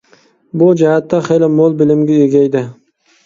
بۇ 0.61 0.69
جەھەتتە 0.81 1.19
خېلى 1.27 1.51
مول 1.57 1.77
بىلىمگە 1.81 2.17
ئىگە 2.23 2.41
ئىدى. 2.47 2.65